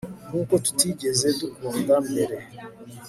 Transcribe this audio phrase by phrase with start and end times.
[0.29, 2.35] nkuko tutigeze dukunda mbere